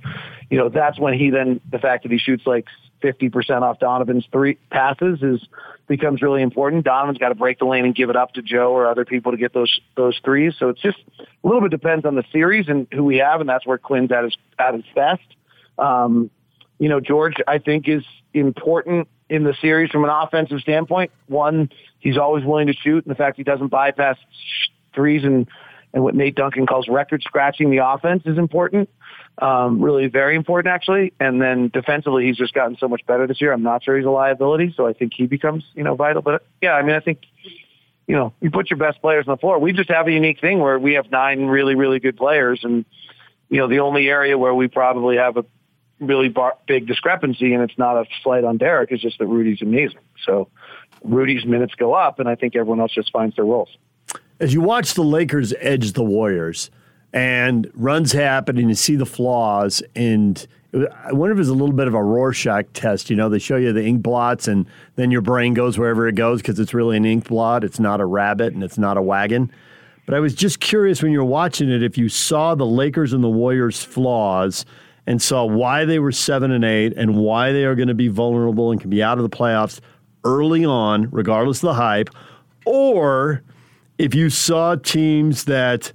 [0.51, 2.67] you know, that's when he then, the fact that he shoots like
[3.03, 5.47] 50% off Donovan's three passes is
[5.89, 6.85] becomes really important.
[6.85, 9.33] Donovan's got to break the lane and give it up to Joe or other people
[9.33, 10.55] to get those those threes.
[10.59, 13.49] So it's just a little bit depends on the series and who we have, and
[13.49, 15.23] that's where Quin's at his at his best.
[15.79, 16.31] Um,
[16.79, 21.11] you know, George, I think is important in the series from an offensive standpoint.
[21.27, 24.17] One, he's always willing to shoot, and the fact he doesn't bypass
[24.95, 25.49] threes and
[25.95, 28.89] and what Nate Duncan calls record scratching the offense is important
[29.39, 31.13] um, really very important actually.
[31.19, 33.53] And then defensively, he's just gotten so much better this year.
[33.53, 36.23] I'm not sure he's a liability, so I think he becomes you know vital.
[36.23, 37.21] But yeah, I mean, I think
[38.07, 39.59] you know you put your best players on the floor.
[39.59, 42.85] We just have a unique thing where we have nine really really good players, and
[43.49, 45.45] you know the only area where we probably have a
[46.07, 49.63] really bar- big discrepancy, and it's not a slight on Derrick, It's just that Rudy's
[49.63, 50.01] amazing.
[50.25, 50.49] So
[51.03, 53.69] Rudy's minutes go up, and I think everyone else just finds their roles.
[54.41, 56.71] As you watch the Lakers edge the Warriors
[57.13, 61.75] and runs happen and you see the flaws and I wonder if it's a little
[61.75, 63.11] bit of a Rorschach test.
[63.11, 66.15] You know, they show you the ink blots, and then your brain goes wherever it
[66.15, 67.63] goes because it's really an ink blot.
[67.63, 69.53] It's not a rabbit and it's not a wagon.
[70.07, 73.23] But I was just curious when you're watching it if you saw the Lakers and
[73.23, 74.65] the Warriors' flaws
[75.07, 78.09] and saw why they were seven and eight and why they are going to be
[78.09, 79.81] vulnerable and can be out of the playoffs
[80.25, 82.09] early on, regardless of the hype,
[82.65, 83.43] or
[83.99, 85.93] if you saw teams that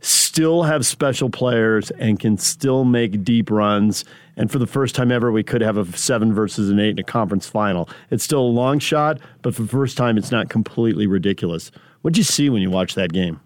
[0.00, 4.04] still have special players and can still make deep runs.
[4.36, 6.98] And for the first time ever, we could have a seven versus an eight in
[6.98, 7.88] a conference final.
[8.10, 11.70] It's still a long shot, but for the first time, it's not completely ridiculous.
[12.00, 13.40] What'd you see when you watched that game?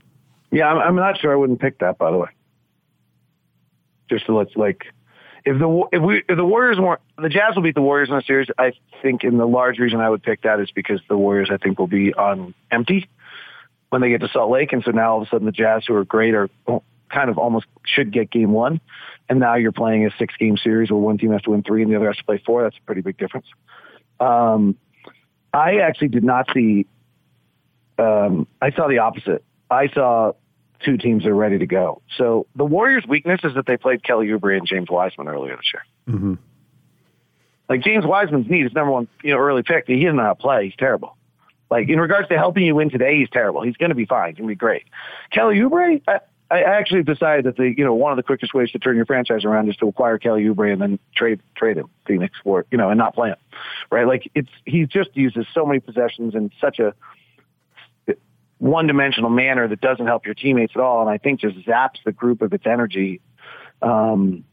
[0.53, 1.33] Yeah, I'm, not sure.
[1.33, 2.29] I wouldn't pick that, by the way.
[4.09, 4.85] Just to let's like,
[5.45, 8.17] if the if we if the Warriors weren't the Jazz will beat the Warriors in
[8.17, 8.49] the series.
[8.59, 11.59] I think, in the large reason I would pick that is because the Warriors I
[11.59, 13.09] think will be on empty
[13.91, 14.73] when they get to Salt Lake.
[14.73, 16.49] And so now all of a sudden the Jazz, who are great, are
[17.11, 18.81] kind of almost should get game one.
[19.29, 21.83] And now you're playing a six game series where one team has to win three
[21.83, 22.63] and the other has to play four.
[22.63, 23.47] That's a pretty big difference.
[24.21, 24.77] Um,
[25.53, 26.87] I actually did not see,
[27.99, 29.45] um, I saw the opposite.
[29.71, 30.33] I saw
[30.85, 32.03] two teams are ready to go.
[32.17, 35.73] So the Warriors' weakness is that they played Kelly Oubre and James Wiseman earlier this
[35.73, 35.85] year.
[36.09, 36.35] Mm-hmm.
[37.69, 39.87] Like James Wiseman's need is number one, you know, early pick.
[39.87, 40.67] He doesn't know how to play.
[40.67, 41.17] He's terrible.
[41.71, 43.63] Like in regards to helping you win today, he's terrible.
[43.63, 44.31] He's going to be fine.
[44.31, 44.85] He's going to be great.
[45.33, 46.21] Kelly Oubre, I,
[46.51, 49.07] I actually decided that the you know one of the quickest ways to turn your
[49.07, 52.79] franchise around is to acquire Kelly Oubre and then trade trade him Phoenix for you
[52.79, 53.37] know and not play him,
[53.91, 54.07] right?
[54.07, 56.95] Like it's he just uses so many possessions in such a
[58.59, 62.03] one dimensional manner that doesn't help your teammates at all, and I think just zaps
[62.05, 63.21] the group of its energy
[63.83, 64.45] um,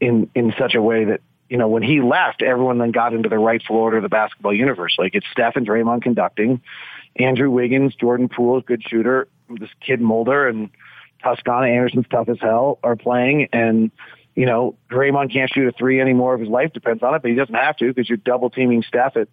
[0.00, 3.28] in in such a way that you know, when he left, everyone then got into
[3.28, 4.96] the rightful order of the basketball universe.
[4.98, 6.62] Like it's Steph and Draymond conducting,
[7.16, 10.70] Andrew Wiggins, Jordan Poole, good shooter, this kid Mulder and
[11.22, 13.48] Toscano Anderson's tough as hell are playing.
[13.52, 13.90] And,
[14.34, 17.30] you know, Draymond can't shoot a three anymore if his life depends on it, but
[17.30, 19.28] he doesn't have to because you're double teaming Steph at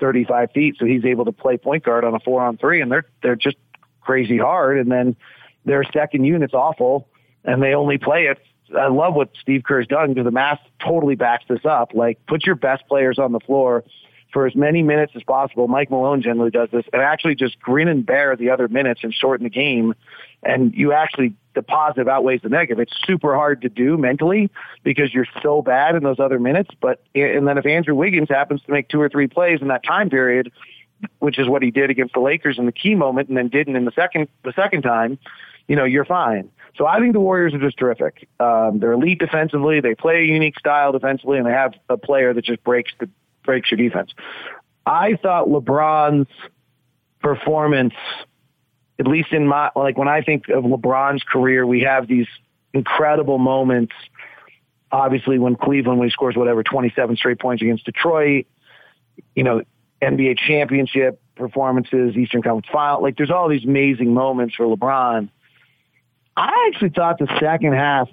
[0.00, 0.76] 35 feet.
[0.78, 3.36] So he's able to play point guard on a four on three and they're, they're
[3.36, 3.56] just
[4.00, 4.78] crazy hard.
[4.78, 5.16] And then
[5.64, 7.08] their second unit's awful
[7.44, 8.38] and they only play it
[8.74, 11.92] I love what Steve Kerr's done because the math totally backs this up.
[11.94, 13.84] Like, put your best players on the floor
[14.32, 15.68] for as many minutes as possible.
[15.68, 19.14] Mike Malone generally does this, and actually just grin and bear the other minutes and
[19.14, 19.94] shorten the game.
[20.42, 22.78] And you actually the positive outweighs the negative.
[22.78, 24.50] It's super hard to do mentally
[24.84, 26.70] because you're so bad in those other minutes.
[26.80, 29.82] But and then if Andrew Wiggins happens to make two or three plays in that
[29.82, 30.52] time period,
[31.18, 33.74] which is what he did against the Lakers in the key moment, and then didn't
[33.74, 35.18] in the second the second time,
[35.66, 36.50] you know, you're fine.
[36.76, 38.28] So I think the Warriors are just terrific.
[38.38, 39.80] Um, they're elite defensively.
[39.80, 43.08] They play a unique style defensively, and they have a player that just breaks the
[43.46, 44.12] breaks your defense.
[44.84, 46.28] I thought LeBron's
[47.20, 47.94] performance,
[48.98, 52.28] at least in my like when I think of LeBron's career, we have these
[52.72, 53.94] incredible moments.
[54.92, 58.46] Obviously, when Cleveland when he scores whatever twenty seven straight points against Detroit,
[59.34, 59.62] you know,
[60.02, 63.02] NBA championship performances, Eastern Conference final.
[63.02, 65.28] Like, there's all these amazing moments for LeBron.
[66.36, 68.08] I actually thought the second half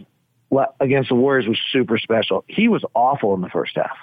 [0.79, 2.45] against the Warriors was super special.
[2.47, 3.97] He was awful in the first half.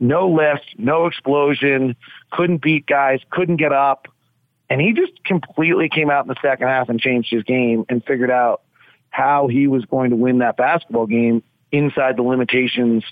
[0.00, 1.94] No lift, no explosion,
[2.30, 4.08] couldn't beat guys, couldn't get up.
[4.68, 8.04] And he just completely came out in the second half and changed his game and
[8.04, 8.62] figured out
[9.10, 11.42] how he was going to win that basketball game
[11.72, 13.04] inside the limitations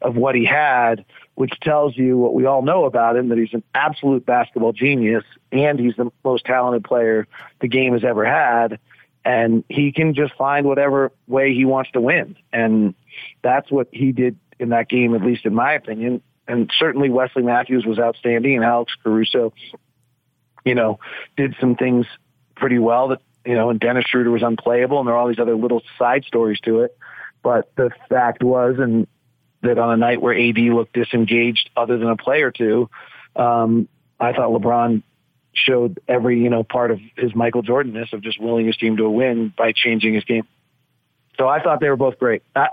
[0.00, 1.04] of what he had
[1.36, 5.22] which tells you what we all know about him that he's an absolute basketball genius
[5.52, 7.28] and he's the most talented player
[7.60, 8.78] the game has ever had.
[9.24, 12.36] And he can just find whatever way he wants to win.
[12.52, 12.94] And
[13.42, 16.22] that's what he did in that game, at least in my opinion.
[16.48, 19.52] And certainly Wesley Matthews was outstanding and Alex Caruso,
[20.64, 20.98] you know,
[21.36, 22.06] did some things
[22.54, 25.38] pretty well that, you know, and Dennis Schroeder was unplayable and there are all these
[25.38, 26.96] other little side stories to it.
[27.42, 29.06] But the fact was, and
[29.62, 32.88] that on a night where AD looked disengaged, other than a play or two,
[33.34, 33.88] um,
[34.18, 35.02] I thought LeBron
[35.54, 39.04] showed every you know part of his Michael Jordanness of just willing his team to
[39.04, 40.46] a win by changing his game.
[41.38, 42.42] So I thought they were both great.
[42.54, 42.68] I,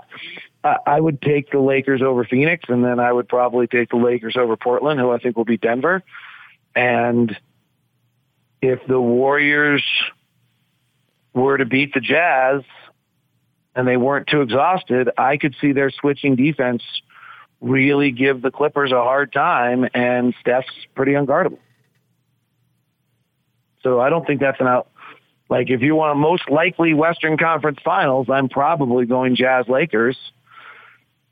[0.64, 4.34] I would take the Lakers over Phoenix, and then I would probably take the Lakers
[4.36, 6.02] over Portland, who I think will be Denver.
[6.74, 7.36] And
[8.62, 9.84] if the Warriors
[11.34, 12.62] were to beat the Jazz,
[13.74, 16.82] and they weren't too exhausted, I could see their switching defense
[17.60, 21.58] really give the Clippers a hard time, and Steph's pretty unguardable.
[23.82, 24.88] So I don't think that's an out.
[25.50, 30.16] Like if you want a most likely Western Conference Finals, I'm probably going Jazz Lakers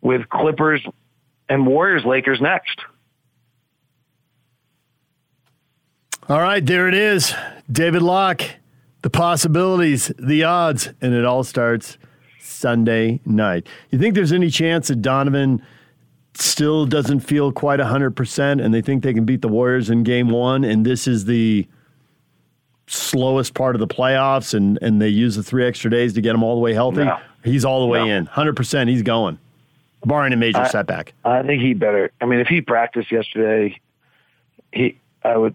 [0.03, 0.84] with Clippers
[1.48, 2.80] and Warriors Lakers next.
[6.28, 7.34] All right, there it is.
[7.70, 8.42] David Locke,
[9.03, 11.98] the possibilities, the odds, and it all starts
[12.40, 13.66] Sunday night.
[13.90, 15.62] You think there's any chance that Donovan
[16.34, 20.30] still doesn't feel quite 100% and they think they can beat the Warriors in game
[20.30, 21.66] one and this is the
[22.86, 26.34] slowest part of the playoffs and, and they use the three extra days to get
[26.34, 27.05] him all the way healthy?
[27.05, 27.18] No.
[27.44, 28.16] He's all the way No.
[28.16, 28.26] in.
[28.28, 29.38] 100% he's going,
[30.05, 31.12] barring a major I- setback.
[31.24, 32.11] I think he better.
[32.20, 33.80] I mean, if he practiced yesterday,
[34.72, 35.55] he I would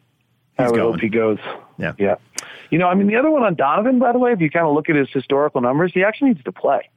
[0.58, 0.92] I would going.
[0.94, 1.40] hope he goes.
[1.78, 1.94] Yeah.
[1.98, 2.16] Yeah.
[2.70, 4.66] You know, I mean, the other one on Donovan, by the way, if you kind
[4.66, 6.90] of look at his historical numbers, he actually needs to play.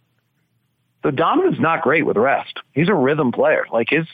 [1.02, 2.58] So Donovan's not great with rest.
[2.72, 3.64] He's a rhythm player.
[3.72, 4.06] Like his,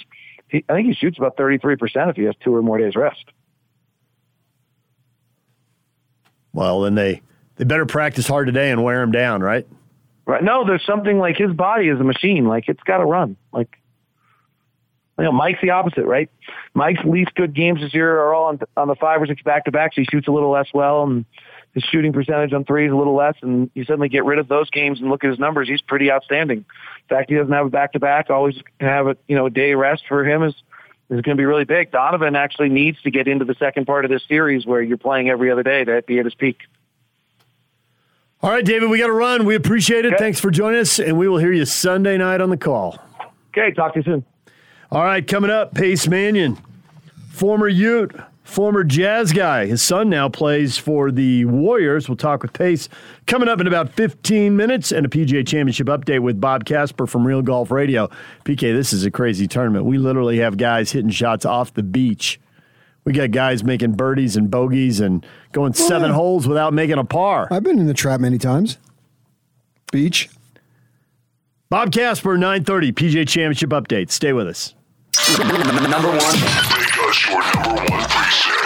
[0.48, 3.24] he, I think he shoots about 33% if he has two or more days rest.
[6.52, 7.22] Well, then they,
[7.56, 9.66] they better practice hard today and wear him down, right?
[10.26, 10.42] Right.
[10.42, 12.46] No, there's something like his body is a machine.
[12.46, 13.36] Like it's got to run.
[13.52, 13.78] Like,
[15.18, 16.28] you know, Mike's the opposite, right?
[16.74, 19.64] Mike's least good games this year are all on, on the five or six back
[19.64, 19.94] to backs.
[19.94, 21.24] He shoots a little less well, and
[21.74, 23.36] his shooting percentage on three is a little less.
[23.40, 25.68] And you suddenly get rid of those games and look at his numbers.
[25.68, 26.58] He's pretty outstanding.
[26.58, 29.50] In fact he doesn't have a back to back, always have a you know a
[29.50, 30.54] day rest for him is
[31.08, 31.92] is going to be really big.
[31.92, 35.30] Donovan actually needs to get into the second part of this series where you're playing
[35.30, 36.58] every other day to be at his peak.
[38.42, 39.44] All right, David, we got to run.
[39.46, 40.12] We appreciate it.
[40.14, 40.22] Okay.
[40.24, 42.98] Thanks for joining us, and we will hear you Sunday night on the call.
[43.48, 44.24] Okay, talk to you soon.
[44.90, 46.58] All right, coming up, Pace Mannion,
[47.30, 48.14] former Ute,
[48.44, 49.64] former Jazz guy.
[49.66, 52.08] His son now plays for the Warriors.
[52.08, 52.88] We'll talk with Pace
[53.26, 57.26] coming up in about 15 minutes and a PGA Championship update with Bob Casper from
[57.26, 58.08] Real Golf Radio.
[58.44, 59.86] PK, this is a crazy tournament.
[59.86, 62.38] We literally have guys hitting shots off the beach.
[63.06, 66.16] We got guys making birdies and bogeys and going oh, seven yeah.
[66.16, 67.46] holes without making a par.
[67.52, 68.78] I've been in the trap many times.
[69.92, 70.28] Beach.
[71.70, 74.10] Bob Casper, 930, PGA Championship update.
[74.10, 74.74] Stay with us.
[75.38, 76.18] Number one.
[76.18, 78.65] Make us your number one preset.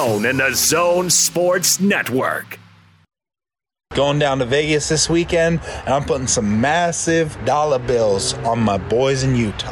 [0.01, 2.57] and the Zone Sports Network.
[3.93, 8.77] Going down to Vegas this weekend, and I'm putting some massive dollar bills on my
[8.77, 9.69] boys in Utah.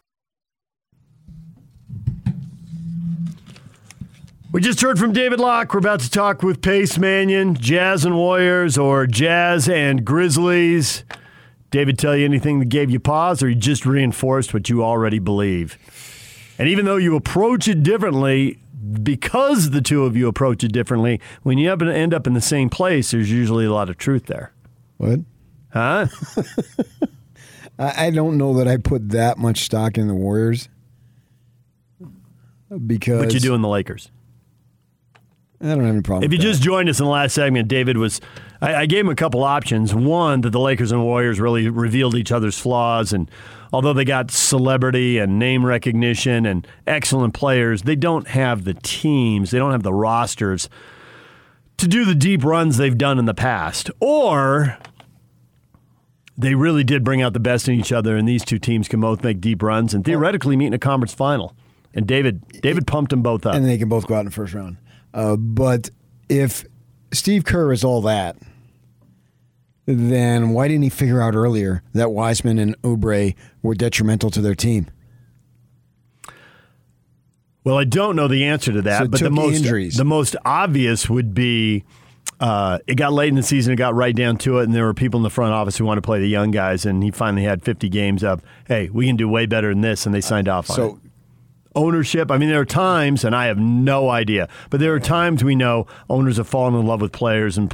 [4.51, 5.73] We just heard from David Locke.
[5.73, 11.03] We're about to talk with Pace Mannion, Jazz and Warriors, or Jazz and Grizzlies.
[11.71, 15.19] David tell you anything that gave you pause, or you just reinforced what you already
[15.19, 15.77] believe?
[16.59, 21.19] And even though you approach it differently, because the two of you approach it differently,
[21.43, 23.97] when you happen to end up in the same place, there's usually a lot of
[23.97, 24.53] truth there.
[24.97, 25.19] What?
[25.71, 26.07] Huh?
[27.79, 30.69] I, don't know that I put that much stock in the Warriors.
[32.85, 34.11] Because what you do in the Lakers?
[35.61, 36.23] I don't have any problem.
[36.23, 38.21] If you just joined us in the last segment, David was.
[38.61, 39.93] I, I gave him a couple options.
[39.93, 43.11] One, that the Lakers and Warriors really revealed each other's flaws.
[43.11, 43.29] And
[43.71, 49.51] although they got celebrity and name recognition and excellent players, they don't have the teams,
[49.51, 50.69] they don't have the rosters
[51.77, 53.89] to do the deep runs they've done in the past.
[53.99, 54.77] Or
[56.37, 59.01] they really did bring out the best in each other, and these two teams can
[59.01, 61.55] both make deep runs and theoretically meet in a conference final.
[61.93, 63.55] And David David pumped them both up.
[63.55, 64.77] and they can both go out in the first round.
[65.13, 65.89] Uh, but
[66.29, 66.65] if
[67.11, 68.37] Steve Kerr is all that,
[69.97, 74.55] then why didn't he figure out earlier that Wiseman and Oubre were detrimental to their
[74.55, 74.87] team?
[77.63, 79.97] Well, I don't know the answer to that, So but the most injuries.
[79.97, 81.83] the most obvious would be
[82.39, 84.85] uh, it got late in the season, it got right down to it, and there
[84.85, 87.11] were people in the front office who wanted to play the young guys, and he
[87.11, 88.41] finally had 50 games up.
[88.67, 90.77] Hey, we can do way better than this, and they signed off on it.
[90.77, 90.99] So
[91.75, 92.31] Ownership.
[92.31, 95.53] I mean, there are times, and I have no idea, but there are times we
[95.55, 97.73] know owners have fallen in love with players, and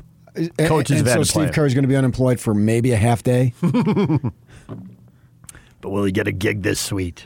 [0.57, 1.51] coaches and have had so Steve play.
[1.51, 3.53] Kerr is going to be unemployed for maybe a half day.
[5.85, 7.23] But will he get a gig this sweet?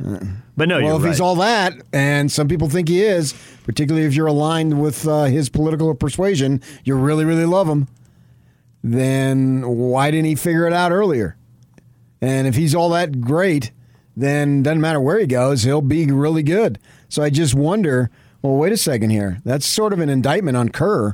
[0.57, 1.09] But no, well, you're if right.
[1.11, 3.33] he's all that, and some people think he is,
[3.63, 7.87] particularly if you're aligned with uh, his political persuasion, you really, really love him.
[8.83, 11.37] Then why didn't he figure it out earlier?
[12.19, 13.71] And if he's all that great,
[14.17, 16.79] then doesn't matter where he goes, he'll be really good.
[17.07, 18.11] So I just wonder.
[18.41, 19.39] Well, wait a second here.
[19.45, 21.13] That's sort of an indictment on Kerr,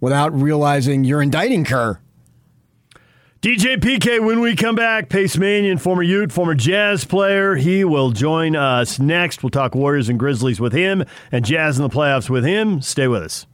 [0.00, 2.00] without realizing you're indicting Kerr.
[3.42, 8.10] DJ PK, when we come back, Pace Mannion, former Ute, former Jazz player, he will
[8.10, 9.42] join us next.
[9.42, 12.82] We'll talk Warriors and Grizzlies with him and Jazz in the playoffs with him.
[12.82, 13.46] Stay with us.